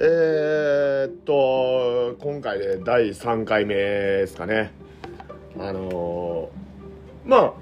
[0.00, 4.72] えー、っと今回で第3回目ですかね。
[5.58, 7.52] あのーまあ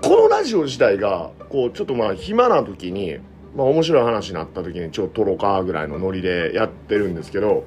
[0.00, 3.18] このラジオ自体がこうちょっとまあ暇な時に
[3.56, 7.64] まあ面白い話になった時にちょっと撮ろうかぐらいのノリでやってるんですけど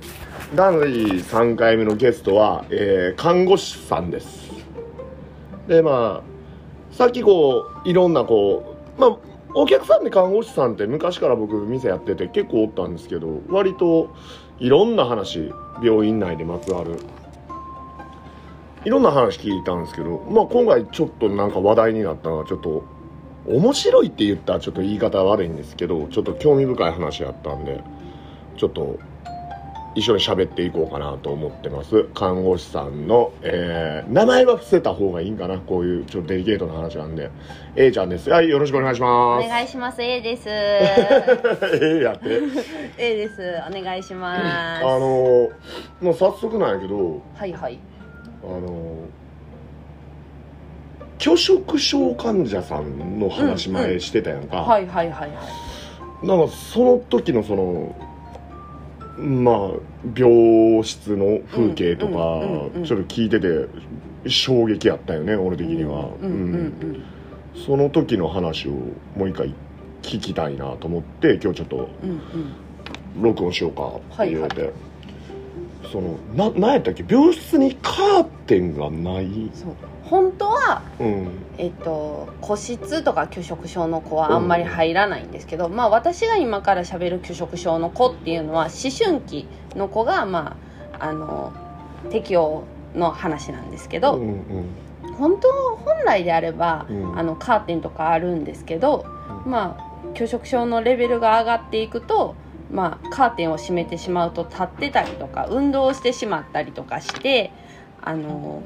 [0.55, 4.49] 第3回目のゲストは、えー看護師さんです。
[5.67, 9.26] でまあさっきこういろんなこうまあ
[9.59, 14.13] お客さんで看護師さんって昔から僕店やってて結構おったんですけど割と
[14.59, 16.99] いろんな話病院内でまつわる。
[18.85, 22.85] いろんな話聞いたんですけど、まあ、今回ちょっとなんか話題になったのはちょっと
[23.47, 27.83] 面白いって言ったらちょっと言い方悪いんですけどちょっと興味深い話やったんで
[28.57, 28.99] ちょっと
[29.97, 37.31] 一緒に喋っていこうかなと思ってます看護師さんの、えー名前は伏せた方がいいんかなこういうちょっとデリケートな話なんで
[37.75, 40.01] A ちゃんですはいよろしくお願いしおます願いします。
[40.03, 40.47] A です。
[40.49, 42.39] A やって
[42.97, 43.41] A です。
[43.67, 44.41] お願いします。
[44.85, 45.49] あのー
[46.01, 47.79] もう早速なんやけどはいはい。
[48.43, 48.97] あの
[51.17, 55.37] 拒食症患者さんの話前してたやんか、はいはいはいは
[56.23, 57.95] なんかその時のその
[59.17, 59.55] まあ
[60.15, 62.13] 病室の風景とか
[62.85, 63.67] ちょっと聞いてて
[64.29, 65.75] 衝撃やったよね俺的い。
[65.75, 66.09] には、
[67.65, 68.71] その時の話を
[69.15, 69.53] もう一回
[70.01, 71.89] 聞きたいなと思って今日ちょっと
[73.19, 73.87] 録音しようか
[74.23, 74.71] って言われて、
[75.91, 77.05] そのな何やったっけ？
[77.07, 79.49] 病室にカーテンがない。
[79.53, 79.75] そう。
[80.03, 81.27] 本当はうん。
[81.57, 90.57] えっと個室とか拒食症の子はあんまり入らないんですけど、まあ私が今から喋る拒食症の子っていうのは思春期の子がま
[90.99, 91.51] ああの
[92.09, 92.63] 適用
[92.95, 94.29] の話なんですけど、うん
[95.03, 95.13] うん。
[95.15, 97.17] 本当本来であれば、うん。
[97.17, 99.05] あのカーテンとかあるんですけど、
[99.45, 102.35] まあ拒食症のレベルが上がっていくと、
[102.71, 107.51] まあ、カーテンを閉めてしまうと立ってたりとか運動してしまったりとかして
[108.01, 108.61] あの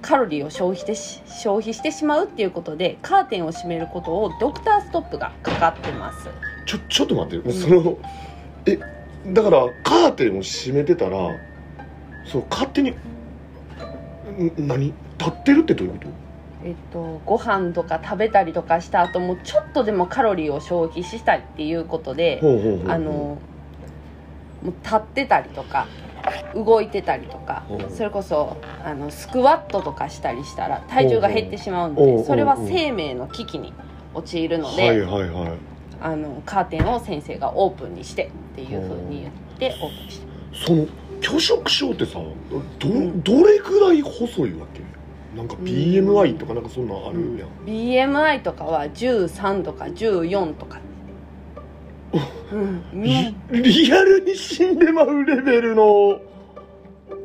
[0.00, 0.94] カロリーを消費して
[1.28, 6.28] 消費してしまうっていうことでカーテンを閉めることをドクターストップがかかってます。
[6.66, 7.98] ちょちょっと待ってもうその、
[8.66, 8.78] え
[9.32, 11.18] だからカーテンを閉めてたら
[12.24, 12.94] そう勝手に
[14.56, 14.92] 何？
[15.18, 16.08] 立ってるってどういうこと？
[16.64, 22.40] えっと、ご飯とか食べたりとかした後もちょっとでもカロリーを消費したいっていうことで
[22.88, 23.38] あのも
[24.64, 25.88] う立ってたりとか
[26.54, 33.72] 動いてたりとかうんそれこそあのスクワットとかしたりしたら体重が減ってしまうんうんうんでそれは生命の危機に
[34.14, 34.92] 陥るのはいで
[36.00, 40.26] あのカーテンを先生がオープンにしてっていうふうに言ってオープンして。
[40.54, 40.86] その
[41.20, 42.18] 拒食症ってさ
[42.80, 44.82] ど,、んどれぐらい細いわけ？
[45.36, 50.80] なんか BMI とかなんかそんなんあるやん、BMI とかは13とか14とか。
[52.52, 53.02] うん。
[53.02, 56.20] リリアルに死んでまうレベルの。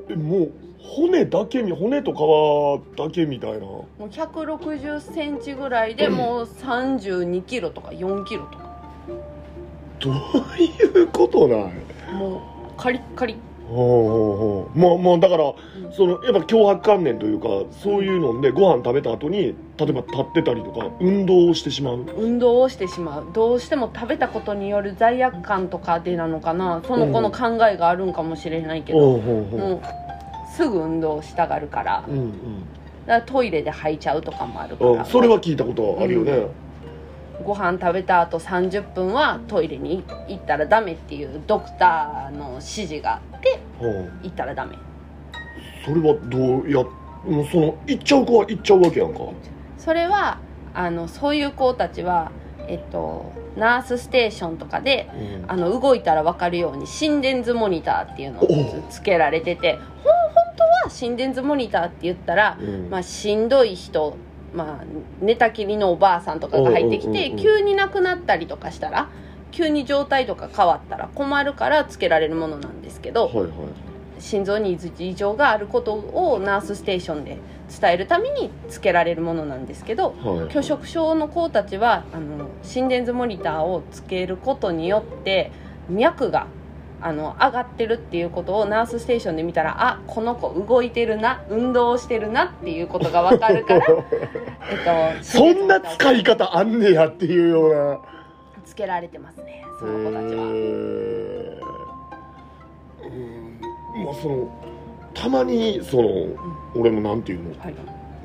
[0.09, 3.59] えもう骨だけみ骨と皮だけみたいな。
[3.59, 6.97] もう1 6 0ンチぐらいでもう3
[7.29, 8.67] 2キロとか4キロとか。
[9.99, 10.13] どう
[10.61, 11.73] いうことなん？
[12.17, 12.39] もう
[12.77, 13.35] カリッカリ
[13.67, 14.79] ほうほうほう。
[14.79, 15.53] まあまあだから
[15.91, 22.05] そのやっぱ脅迫観念というかそういうのでご飯食べた後に例えば立ってたりとか運動をしてしまう。
[22.17, 23.27] 運動をしてしまう。
[23.33, 26.81] どうしても食べたことによる罪悪感とかでなのかな。
[26.87, 29.81] その子の考えがあるんかもしれないけど、もう
[30.55, 32.03] すぐ運動したがるから。
[32.07, 32.31] ううん。
[33.05, 34.95] だからトイレで吐いちゃうとかもあるかうん。
[34.95, 36.47] らあそれは聞いたことあるよね、
[37.47, 43.61] ご飯食べた後30分はトイレに行ったらダメっていうドクターの指示があって
[44.21, 44.77] 行ったらダメ。
[45.85, 46.83] それはどうや
[47.25, 49.21] もうその行っちゃう子は行っちゃうわけやんか。
[49.77, 50.39] それは
[50.73, 52.33] あのそういう子たちは
[52.67, 55.49] えっとナースステーションとかでうん。
[55.49, 58.47] あの動いたら分かるように心電図モニターっていうのをお
[58.91, 62.89] つつけられててほん本当は心電図モニターって言ったら、うん。
[62.89, 64.17] まあ、しんどい人、
[64.53, 64.85] まあ、
[65.21, 69.09] 寝たきりのおばあさんとかが入ってきて急に亡くなったりとかしたら
[69.51, 73.51] 急に状態とか変わったら困るからつけられるものなんですけどはいはい。
[74.19, 77.37] 心臓に異常があることをナースステーションで
[77.79, 80.15] 伝えるためにつけられるものなんですけどはい。
[80.47, 85.51] 拒食症の子たちはあの心電図モニターをつけることによって
[85.89, 86.47] 脈が
[86.99, 93.85] あの上がってるっていうことをナースステーションで見たらあこの子動いてるな運動をしてるなっていうことが分かるから、
[94.71, 97.99] えっと、そんな使い方あんねやっていうような。
[98.65, 101.61] つけられてますねその子たちは、へー。
[103.03, 104.03] うん。
[104.05, 104.49] まあその
[105.13, 106.09] たまにその、
[106.75, 107.49] 俺もなんていうの？
[107.59, 107.75] はい。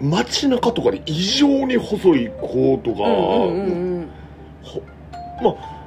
[0.00, 4.10] 街中とかで異常に細い子とか、うんうんうんうん。
[4.62, 4.82] ほ
[5.42, 5.81] まあ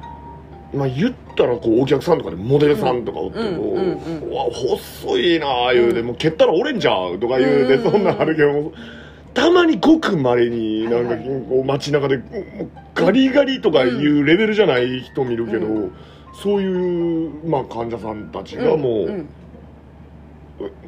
[0.74, 6.06] まあ言ったらこうお客さんとかでモデルさんとかおっても、うんうんうわ細いなあ言うて、うん。
[6.06, 8.72] もう蹴ったら折れんじゃうとか言うて、そんなんあるけど
[9.34, 12.20] たまにごくまれになんかこう街中で
[12.94, 15.92] ガリガリとかいうレベルじゃない人見るけど、う
[16.42, 19.28] そういう、まあ、患者さんたちがもう,、ん。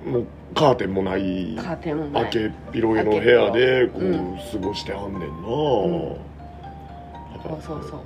[0.07, 2.23] もうカーテンもないカーテンもない。
[2.25, 4.39] 開けっ広げの部屋でこう、うん。
[4.51, 5.31] 過ごしてはんねんな、う
[7.63, 8.01] そうそう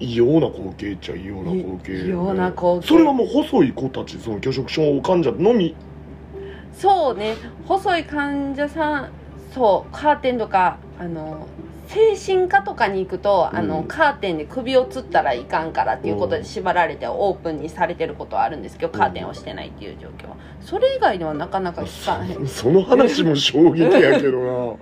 [0.00, 2.86] 異様な光景っちゃ異様な光景よね、異様な光景。
[2.86, 5.74] それはもう細い子たちその拒食症患者のみ
[6.72, 7.36] そうね。
[7.66, 9.10] 細い患者さん
[9.52, 11.46] そうカーテンとかあの
[11.88, 13.88] 精神科とかに行くと、あのうん。
[13.88, 20.28] カーテンで首をつったらいかんからっていうことで縛られてオープンにされてることはあるんですけど、カーテンをしてないっていう状況。
[20.28, 22.46] はそれ以外ではなかなか聞かへん。
[22.46, 24.74] そその話も衝撃やけどな。
[24.74, 24.76] へ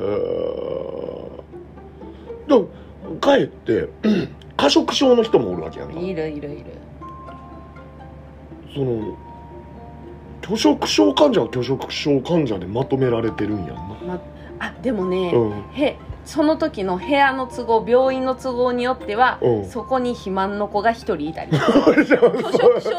[0.00, 0.62] え
[3.20, 3.88] かえって
[4.56, 5.98] 過食症の人もおるわけやんか。
[5.98, 6.64] いるいるいる。
[8.74, 9.16] その
[10.42, 13.96] 拒食症患者は拒食症患者でまとめられてるんやんな。
[14.06, 14.22] ま
[14.58, 15.62] あでもね、うん。
[15.72, 19.68] へその時の部屋の都合病院の都合によっては、うん。
[19.68, 21.50] そこに肥満の子が1人いたり。
[21.56, 22.90] 拒食症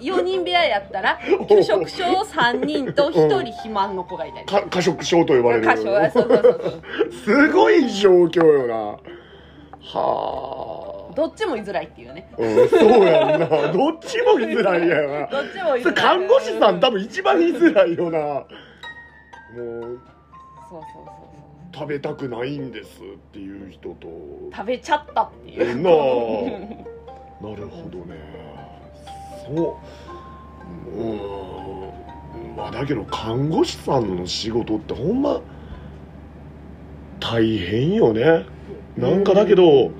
[0.00, 1.18] 4人部屋やったら
[1.48, 4.46] 拒食症3人と1人肥満の子がいたり。
[4.46, 5.62] か過食症と呼ばれる。
[5.62, 7.12] 箇所あそうそうそうそう。
[7.48, 9.17] すごい状況よな
[9.80, 12.30] はどっちも居づらいっていうね。
[12.32, 13.46] あ、うん、そうやんな。
[13.72, 18.18] どっちも居づらいやなどっちも居づらい看護師さん多分一番居づらいよな。
[18.18, 18.44] も
[19.54, 20.00] う
[20.68, 21.28] そうそうそう。
[21.74, 24.08] 食べたくないんですっていう人と。
[24.54, 25.82] 食べちゃったっていう。
[25.82, 25.94] なあ。
[27.40, 28.16] なるほどね。
[29.46, 29.78] そ
[30.96, 31.00] う。
[31.00, 31.28] うん
[32.56, 35.40] まあだけど看護師さんの仕事ってほんま
[37.20, 38.46] 大変よね。
[38.96, 39.92] なんかだけど、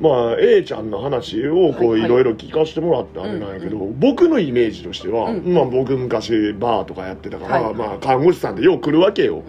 [0.00, 5.54] まあ A ちゃんの話をこうはいろいろ聞かせてもらってあれなんやけど、僕のイメージとしては、うん。
[5.54, 7.74] まあ僕昔バーとかやってたから、はい。
[7.74, 9.42] まあ看護師さんってよう来るわけよ、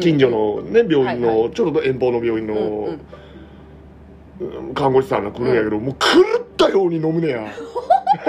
[0.00, 2.98] 近所のね病院はいの、はちょっと遠方の病院の、
[4.74, 7.46] 看護師さんが来るんやけど、もう狂ったように飲むねや。
[7.56, 7.80] 狂
[8.18, 8.22] っ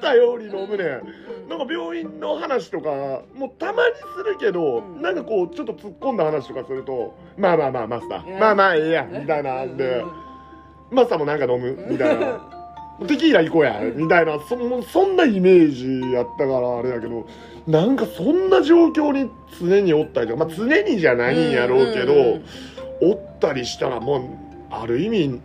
[0.00, 1.48] たように飲むねん。
[1.48, 5.02] なんか病院の話とかもうたまにするけど、うん。
[5.02, 8.38] なんかこうちょっと突っ込んだ話とかするとまあまあまあマスター、うん。
[8.38, 10.04] まあまあええやみたいなんで、
[10.90, 11.86] マスターもなんか飲む？
[11.90, 12.54] みたいな。
[13.06, 17.28] テキーラ行こうやみたいなそそんなイメージやったからあれやけど
[17.64, 19.30] なんかそんな状況に
[19.60, 22.12] 常におったりとかまあ常にじゃないんやろうけど、
[23.00, 24.22] おったりしたらもう
[24.70, 25.40] ある意味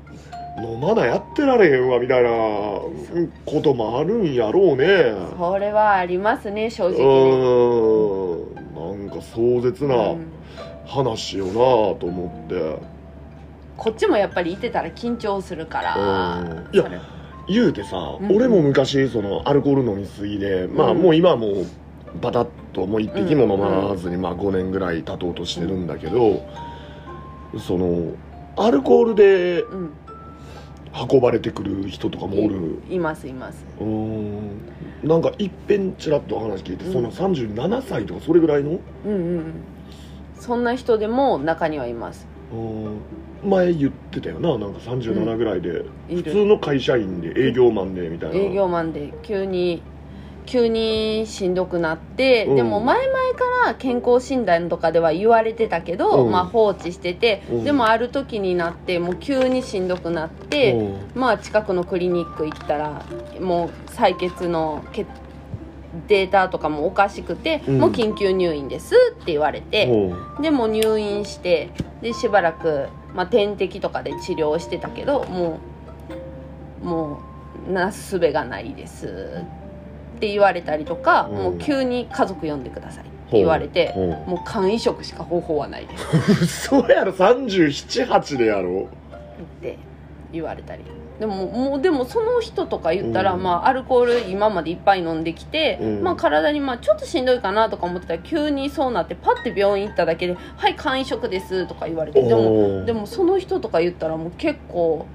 [0.58, 5.14] 飲まなやってられへんわみたいなこともあるんやろうね。
[5.38, 7.06] それはありますね正う直に。
[7.06, 9.08] ーん。
[9.08, 10.28] なんか壮絶なうん。
[10.86, 12.78] 話よなと思って。
[13.78, 15.96] こっちもやっぱりいてたら緊張するから
[16.40, 16.76] うん。
[16.76, 16.86] いや
[17.48, 18.36] 言うてさ、うん。
[18.36, 21.66] 俺も昔そのアルコール飲みすぎで、まあうんもう今はもう
[22.22, 23.60] バタッともう一滴も飲
[23.90, 26.46] まずに、まあ5年ぐらい経とうとしてるんだけど、
[27.58, 28.12] その
[28.56, 29.94] アルコールでうん
[31.12, 32.80] 運ばれてくる人とかもおる。
[32.90, 33.66] いますいます。
[33.80, 34.60] うーん。
[35.04, 36.94] なんかいっぺんちらっと話聞いて、うん。
[36.94, 38.80] その37歳とかそれぐらいの？
[39.06, 39.54] うんうんうん。
[40.36, 42.28] そんな人でも中にはいます。
[42.52, 43.00] うーん。
[43.44, 46.24] 前言ってたよななんか37ぐらいで、いる。
[46.24, 48.36] 普通の会社員で営業マンでみたいな。
[48.36, 49.82] 営業マンで急に
[50.46, 52.56] 急にしんどくなって、うん。
[52.56, 56.32] でも前々から健康診断とかでは言われてたけど、うん。
[56.32, 57.64] まあ放置してて、うん。
[57.64, 60.84] でもある時になってもう急にしんどくなって、う
[61.18, 61.20] ん。
[61.20, 63.04] まあ近くのクリニック行ったら
[63.40, 65.06] もう採血の血
[66.08, 67.80] データとかもおかしくて、うん。
[67.80, 70.42] もう緊急入院ですって言われて、うん。
[70.42, 71.70] でも入院して
[72.02, 75.60] でしばらく、まあ、点滴とかで治療してたけども
[76.84, 77.22] うも
[77.70, 79.63] うなすすべがないですって
[80.22, 81.36] 言われたりとか、うん。
[81.36, 84.00] もう急に家族呼んでくださいって言われて、う。
[84.00, 85.98] んもう肝移植しか方法はないで
[86.48, 86.74] す。
[86.74, 87.12] 嘘やろ。
[87.12, 88.90] 378でやろ。
[89.12, 89.78] って
[90.32, 90.84] 言われたり。
[91.20, 93.44] でももうでもその人とか言ったら、うん。
[93.44, 96.04] まあ、アルコール今までいっぱい飲んできて、うん。
[96.04, 105.06] まあ、体にまあちょっとしんどいかなとか思ってたら急にそうなってパッて病院行っただけで「はい肝移植です」とか言われてでもでもその人とか言ったらもう結構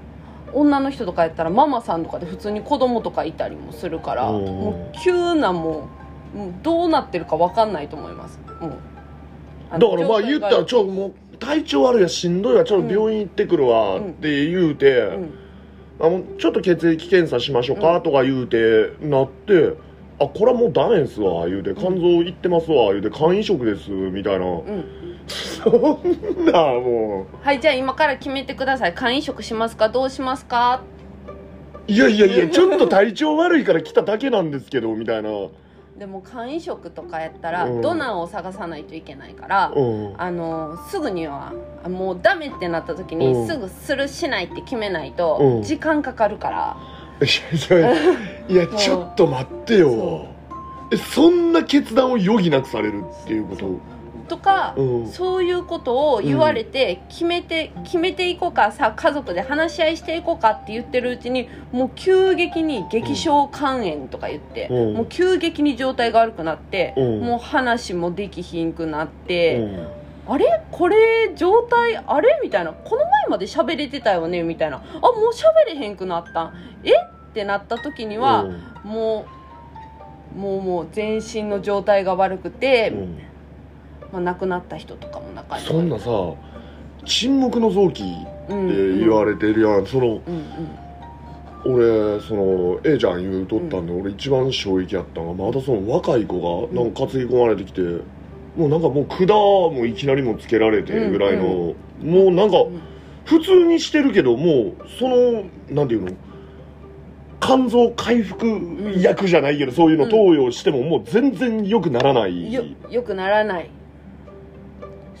[0.53, 5.89] 女の人とかやったらママさんとかで普通に子供とかいたりもするからうんもう急なも
[6.33, 8.39] うもうどうなってるか分かんないと思います。
[8.59, 8.73] もう。
[9.71, 14.09] あのだからまあ言ったらちょもう体調悪いわしんどいわちょっと病院行ってくるわうん。
[14.11, 15.33] って言うて、うん。
[16.01, 19.73] あのちょっと血液検査しましょうかとか言うてなって、
[20.19, 28.93] あこれはもうダメですわ言うて肝臓いってますわ言うて肝移植ですみたいな、うんそんなもはいじゃあ今から決めてください。
[28.95, 29.89] 肝移植しますか？
[29.89, 30.81] どうしますか？
[31.87, 35.29] ういやいやいやちょっと体調悪いから来ただけなんですけどみたいな。
[35.97, 37.81] でも肝移植とかやったらうん。
[37.81, 40.13] ドナーを探さないといけないから、うん。
[40.17, 41.51] あのすぐには
[41.83, 43.47] あもうダメってなった時にうん。
[43.47, 45.63] すぐするしないって決めないとうん。
[45.63, 46.77] 時間かかるから、
[47.21, 47.93] いやいや
[48.47, 49.89] いや ちょっと待ってよ。
[49.89, 50.27] そ
[50.93, 53.65] えそんな決断を余儀なくされるっていうこと？
[54.29, 55.07] とか、うん。
[55.07, 64.93] そういうことを言われて決めて決めていこうかさ家族で話し合いしていこうかって言ってるうちにもう急激に激小肝炎とか言って、うん。
[64.93, 67.19] もう急激に状態が悪くなって、うん。
[67.19, 69.59] もう話もできひんくなっうて。
[69.59, 69.87] ん。
[70.27, 70.61] あれ？
[70.71, 72.39] これ状態あれ？
[72.43, 72.71] みたいな。
[72.71, 74.43] この前まで喋れてたよね？
[74.43, 74.77] みたいな。
[74.77, 76.53] あもう喋れへんくなったん。
[76.83, 76.91] え？
[76.91, 78.45] ってなった時には、
[78.83, 79.25] も
[80.35, 83.19] うもうもう全身の状態が悪くて、うん
[84.11, 85.63] まあ、亡くなった人とかも中に。
[85.63, 86.09] はそんなさ
[87.05, 88.05] 沈黙の臓器っ
[88.47, 90.21] て言われてるやん、そのうんうん。
[91.65, 97.81] 俺その A ちゃん言うとったんで、俺一番衝撃やったのがまたその若い子がなんか担ぎ込まれてきて、
[98.55, 102.81] もうなんかもう管もいきなりもつけられてぐらいの、もうなんかうん
[103.25, 106.11] 普通にしてるけどもうそのなんていうの
[107.39, 108.59] 肝臓回復
[108.97, 113.69] 薬じゃないけど、そういうの投与してももう全然良くならない、よよくならない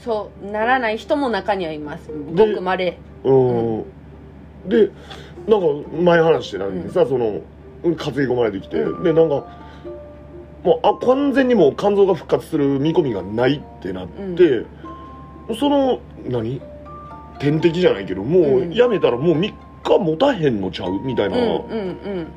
[0.03, 2.09] そうならない人も中にはいます。
[2.33, 3.83] ごでくまれうん、
[4.67, 4.89] で
[5.47, 5.67] なんか
[6.01, 7.41] 前話してたんでさ、その
[7.83, 9.03] 担ぎ込まれてきて、うん。
[9.03, 9.45] でなんか
[10.63, 14.65] もうあ完全にもう肝臓が復活する見込みがないってなって、
[15.59, 16.61] その何？
[17.39, 18.73] 点滴じゃないけどもううん。
[18.73, 19.53] やめたらもう3
[19.83, 20.99] 日持たへんのちゃう？
[21.01, 21.51] みたいな、うんうんう
[22.21, 22.27] ん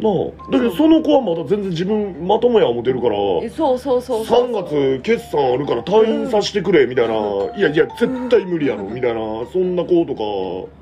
[0.00, 0.50] なあ。
[0.52, 4.50] だけどその子はまだ全然自分まともや思てるからえそうそうそうそう。
[4.50, 7.14] 3月決算あるから退院させてくれみたいな、
[7.56, 9.20] いやいや絶対無理やろみたいな。
[9.52, 10.78] そんな子とか。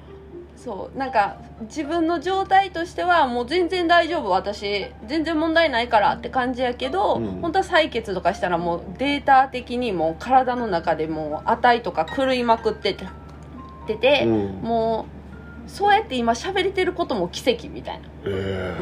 [0.56, 0.98] そう。
[0.98, 4.86] なんか自分の状態としてはもう全然大丈夫私。
[5.06, 7.40] 全然問題ないからって感じやけど、うん。
[7.40, 13.06] 本当は採血とかしたらもうデータ的にもう体の中でもう値とか狂いまくってて
[13.86, 14.60] てて、うん。
[14.62, 15.15] もう
[15.66, 18.08] そうやって今喋れてることも奇跡みたいな。
[18.26, 18.76] え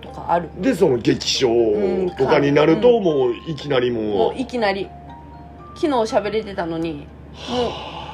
[0.00, 0.48] とかある。
[0.58, 1.48] ーでその激症
[2.18, 4.88] とかになるともういきなりももういきなり。
[5.74, 7.06] 昨日喋れてたのにもう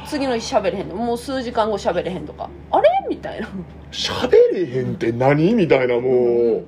[0.08, 0.94] 次の日喋れへんの。
[0.94, 2.48] もう数時間後喋れへんとか。
[2.70, 3.48] あれみたいな。
[3.90, 6.66] 喋れへんって何みたいなもう、うん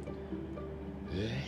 [1.15, 1.41] え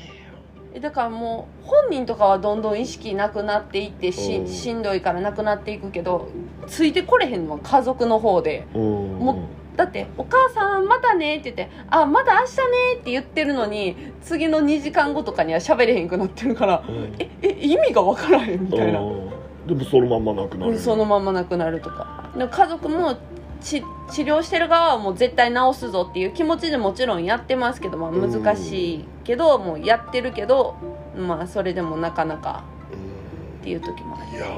[0.75, 4.47] えだからもう本人とかはどんどん意識なくなっていってし,、うん。
[4.49, 6.29] しんどいからなくなっていくけど
[6.67, 8.67] ついてこれへんのは家族の方で。
[8.75, 8.79] ー。
[8.79, 12.53] うんもだって「お母さんまたね」って言って「あまた明日ね」
[13.01, 17.15] って言ってるのに次の2時間後とかには喋れへんくなってるからうん。
[17.19, 19.01] ええ意味が分からへんみたいな。
[19.01, 19.31] うん
[19.67, 20.79] でもそのまんまなくなる。
[20.79, 22.31] そのままなくなるとか。
[22.37, 23.15] で家族も
[23.63, 30.75] ち治療してる側はもう絶対治すぞっていう気持ちでもちろんやってますけど、まあ、うん難しいけど、もうやってるけど
[31.17, 34.49] まあそれでもなかなかうんっていう時もあいやー。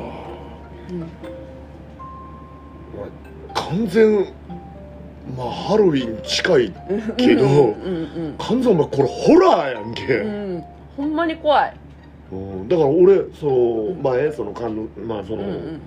[0.91, 1.09] る、うん
[3.55, 4.27] 完全
[5.37, 6.73] まあハロウィン近い
[7.17, 10.65] けどうんうん完全お前これホラーやんけ、うん、うん、
[10.97, 11.77] ほんまに怖い、
[12.33, 12.69] うん。
[12.69, 15.81] だから俺その前その肝のまあその、うんうん、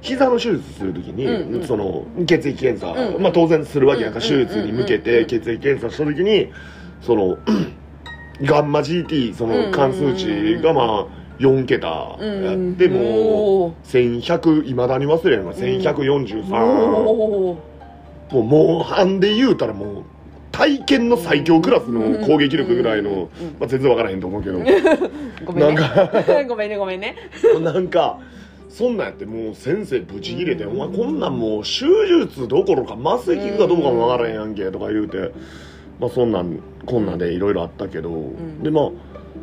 [0.00, 1.66] 膝の手術するときに、うんうん。
[1.66, 3.14] その血液検査、うん。
[3.16, 6.50] うんまあ当然するわけやんか、うん手術に向けて血液検査したときに
[7.02, 7.38] その
[8.42, 11.88] ガンマ GT その関数値がまあ4桁。
[11.88, 12.72] やうん。
[12.74, 15.54] ってもうお1100いまだに忘れんわ。
[15.54, 18.34] 1143、ーおー。
[18.34, 20.04] もうモンハンで言うたらもう
[20.52, 23.28] 体験の最強クラスの攻撃力ぐらいの、
[23.58, 24.58] まあ、全然わからへんと思うけど。
[25.44, 26.46] ごめんね。
[26.46, 27.16] ごめんねごめんね。
[27.60, 28.18] なんか
[28.68, 31.86] そんなんやってもう先生ブチ切れて「お前こんなんもう手
[32.24, 35.32] 術どころか麻酔効くかどうかもわからへんやんけ」とか言うて。
[35.98, 38.62] まあそんなんこんなんでいろいろあったけど、ん。
[38.62, 38.90] でまあ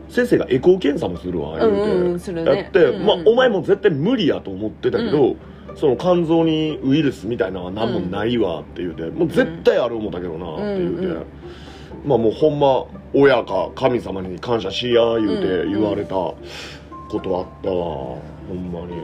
[0.10, 2.56] 先生がエコー検査もするわ言うて、うんね。
[2.56, 3.06] やって、うんうん。
[3.06, 5.36] まあ、お前も絶対無理やと思ってたけど、
[5.76, 11.26] その肝臓にウイルスみたいなのは何もないわって言うて、もう絶対ある思ったけどなって言うて、うんうん
[12.06, 16.36] まあもうほんま親か神様に感謝しや言うてうんうん言われたこ
[17.22, 18.22] とあったわほ
[18.54, 19.02] んまに。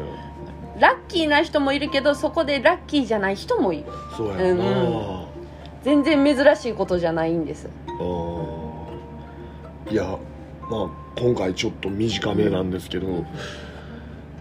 [0.80, 3.86] ラッキーな人もいるけどそこでラッキーじゃない人もいる。
[4.16, 5.24] そうやんな、うん
[5.84, 7.70] 全然珍しいことじゃないんです。
[8.00, 8.04] う
[9.90, 10.18] んいや
[10.74, 10.90] まあ
[11.20, 13.26] 今回ちょっと短めなんですけど、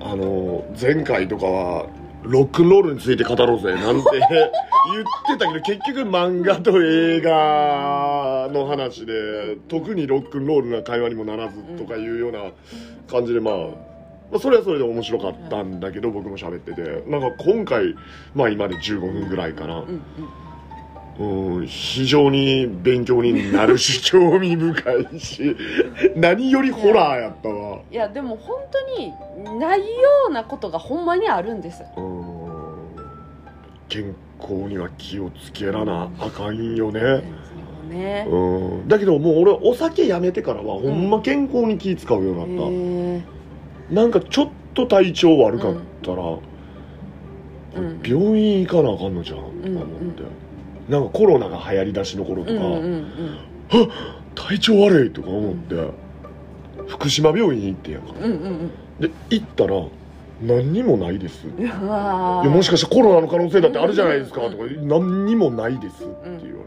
[0.01, 1.87] あの前回とかは
[2.23, 12.45] ロックンロールについて語ろうぜなんて 言ってたけど結局漫画と映画の話で特にロックンロールな会話にもならずとかいうような
[13.07, 13.55] 感じでまあ
[14.33, 17.05] まあ、それはそれで面白かったんだけど、僕も喋ってて。
[17.07, 17.95] なんか今回
[18.35, 19.85] まあ今で15分ぐらいかな、
[21.23, 25.57] うんうん、非常に勉強になるし興味深いし
[26.17, 27.81] 何よりホラーやったわ。
[27.91, 29.87] いやでも本当にないよ
[30.29, 31.85] うなことがほんまにあるんです。
[31.97, 32.23] うん。
[33.89, 37.01] 健康には気をつけらなあかんよね。
[37.01, 37.07] そ
[37.89, 38.27] うね。
[38.29, 38.89] うん。
[38.89, 48.01] だけどもう俺お酒やめてからはほんま健康に気使うようへになった、えなんかちょっと体調悪かったら、うん。
[48.05, 50.23] 病院行かなあかんのじゃんとか思って、
[50.93, 53.09] なんかコロナが流行りだしの頃とか、うんうんうん。
[54.35, 55.91] 体調悪いとか思って、
[56.87, 58.13] 福島病院行ってんやんか。
[58.21, 58.71] うんうん
[59.01, 59.83] で行ったら
[60.43, 61.47] 何にもないです。
[61.47, 66.63] いやもしかしてコロナの可能性だってあるじゃないですかうんとか何にもないですって言わ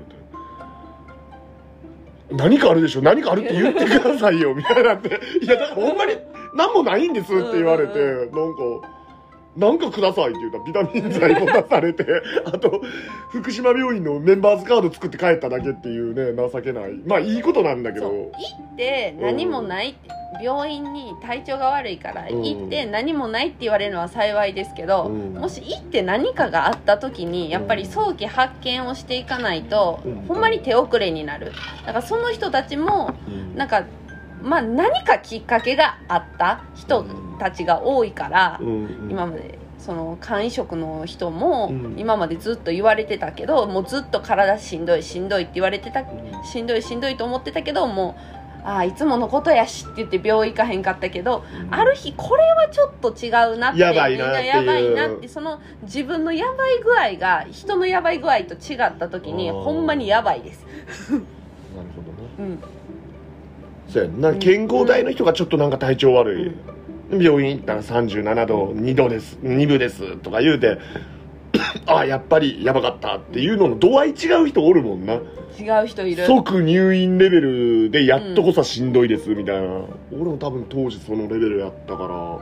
[2.29, 3.01] れて、何かあるでしょ？
[3.03, 5.19] 何かあるって言ってくださいよみたいなって。
[5.41, 6.13] いやだからほんまに
[6.55, 8.94] 何もないんですって言われて、うなんか
[9.55, 12.05] なんかくださいって言ったらビタミン剤も出されて
[12.45, 12.81] あと
[13.29, 16.93] 福島病院のメンバーズカード作って帰っただけっていうね情けない。
[17.05, 18.07] まあいいことなんだけど。
[18.07, 18.31] 行
[18.73, 20.09] って何もないって、
[20.43, 22.43] 病院に体調が悪いからうん。
[22.43, 25.33] 行って何もないって言われるのは幸いですけど、うん。
[25.33, 30.25] もし行って何かがあった時にやっぱり早期発見をしていかないと、うん。
[30.27, 31.51] ほんまに手遅れになる。
[31.85, 33.55] だからその人たちもうん。
[33.55, 33.83] なんか
[34.45, 37.05] まあ何かきっかけがあった人
[37.39, 41.99] たちが多いから、うん今までその肝移植の人もうん。
[41.99, 46.03] 今までずっと言われてたけどもうずっと体しんどいしんどいって言われてた
[46.43, 60.65] しんどいしんどいと思ってたけどもうああいつものことやしって言って病院行かへんかったけど、ある日これはちょっと違うなってやばいなやばいなってその自分のやばい具合が人のやばい具合と違った時にほんまにやばいです、
[61.11, 61.23] なる
[61.95, 62.59] ほどなうん、
[63.95, 64.33] そうやんな。
[64.35, 66.51] 健康体の人がちょっとなんか体調悪
[67.09, 70.79] い、病院行ったら37度2度です2分ですとか言うて
[71.85, 75.13] ああやっぱりやばかったっていうのの度合い違う人おるもんな。
[75.57, 76.25] 違う人いる。
[76.25, 79.67] 即入院レベルでやっとこさしんどいですみたいな、
[80.11, 82.39] 俺も多分当時そのレベルやったから。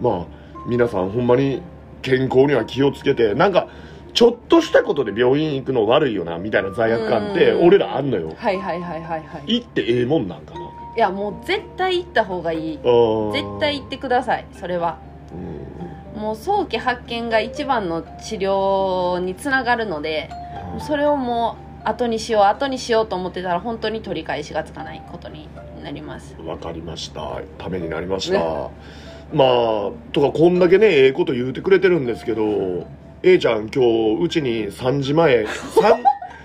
[0.00, 0.26] まあ
[0.68, 1.60] 皆さんほんまに
[2.02, 3.68] 健康には気をつけてなんか
[4.14, 7.66] ちょっとしたことで病院行くの悪いよなみたいな罪悪感ってうん。
[7.66, 8.34] 俺らあんのよ。
[8.36, 9.42] はいはいはいはいはい。
[9.46, 10.61] 行ってええもんなんかな
[10.96, 12.78] いやもう絶対行った方がいい。
[12.78, 12.82] 絶
[13.32, 14.98] 絶対行ってくださいそれは。
[16.16, 20.30] もう早期発見が一番の治療につながるので
[20.78, 25.48] それをもう後にしよう後にしようと思ってたら本当に取り返しがつかないことに
[25.82, 26.36] なります。
[26.44, 27.40] わかりました。
[27.58, 28.70] ためになりました、ね。
[29.32, 32.86] まあとかこんだけねええこと言うてくれてるんですけど
[33.22, 35.46] A ちゃん今日うちに3時前 3,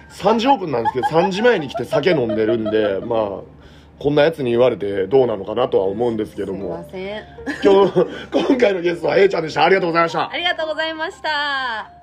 [0.10, 3.57] 3 時オープンなんですけど3時前に来て酒飲んでるんでまあ
[4.00, 7.24] こんなやつに言われてどうなのかなとは思うんですけすいどもません。
[7.64, 9.64] 今日今回のゲストは A ちゃんでした。
[9.64, 10.32] ありがとうございました。
[10.32, 11.97] ありがとうございました